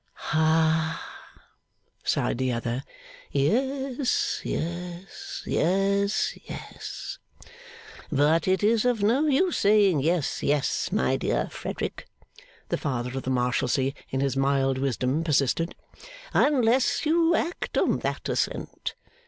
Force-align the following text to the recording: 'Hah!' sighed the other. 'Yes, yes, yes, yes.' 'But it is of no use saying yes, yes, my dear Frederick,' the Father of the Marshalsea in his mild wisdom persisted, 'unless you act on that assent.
'Hah!' 0.15 0.99
sighed 2.03 2.39
the 2.39 2.51
other. 2.51 2.81
'Yes, 3.29 4.41
yes, 4.43 5.43
yes, 5.45 6.33
yes.' 6.43 7.19
'But 8.11 8.47
it 8.47 8.63
is 8.63 8.83
of 8.83 9.03
no 9.03 9.27
use 9.27 9.59
saying 9.59 9.99
yes, 9.99 10.41
yes, 10.41 10.91
my 10.91 11.17
dear 11.17 11.49
Frederick,' 11.51 12.07
the 12.69 12.77
Father 12.79 13.15
of 13.15 13.21
the 13.21 13.29
Marshalsea 13.29 13.93
in 14.09 14.21
his 14.21 14.35
mild 14.35 14.79
wisdom 14.79 15.23
persisted, 15.23 15.75
'unless 16.33 17.05
you 17.05 17.35
act 17.35 17.77
on 17.77 17.99
that 17.99 18.27
assent. 18.27 18.95